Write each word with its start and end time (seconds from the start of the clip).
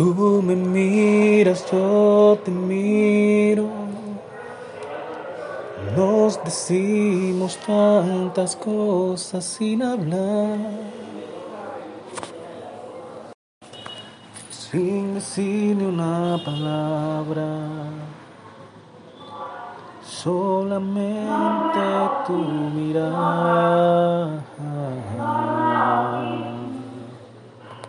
Tú 0.00 0.40
me 0.42 0.56
miras, 0.56 1.70
yo 1.70 2.38
te 2.42 2.50
miro. 2.50 3.68
Nos 5.94 6.42
decimos 6.42 7.58
tantas 7.66 8.56
cosas 8.56 9.44
sin 9.44 9.82
hablar. 9.82 10.56
Sin 14.50 15.16
decir 15.16 15.76
ni 15.76 15.84
una 15.84 16.38
palabra. 16.46 17.58
Solamente 20.02 21.78
tu 22.26 22.38
mirar. 22.74 23.59